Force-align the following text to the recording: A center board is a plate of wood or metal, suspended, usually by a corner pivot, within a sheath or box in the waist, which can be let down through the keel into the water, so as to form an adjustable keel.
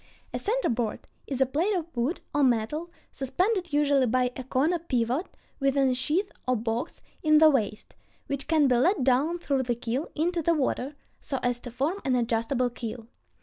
A 0.33 0.39
center 0.39 0.67
board 0.69 1.01
is 1.27 1.41
a 1.41 1.45
plate 1.45 1.75
of 1.75 1.95
wood 1.95 2.21
or 2.33 2.41
metal, 2.43 2.89
suspended, 3.11 3.71
usually 3.71 4.07
by 4.07 4.31
a 4.35 4.43
corner 4.43 4.79
pivot, 4.79 5.27
within 5.59 5.89
a 5.89 5.93
sheath 5.93 6.31
or 6.47 6.55
box 6.55 7.03
in 7.21 7.37
the 7.37 7.51
waist, 7.51 7.93
which 8.25 8.47
can 8.47 8.67
be 8.67 8.77
let 8.77 9.03
down 9.03 9.37
through 9.37 9.61
the 9.61 9.75
keel 9.75 10.09
into 10.15 10.41
the 10.41 10.55
water, 10.55 10.95
so 11.19 11.37
as 11.43 11.59
to 11.59 11.69
form 11.69 12.01
an 12.03 12.15
adjustable 12.15 12.71
keel. 12.71 13.05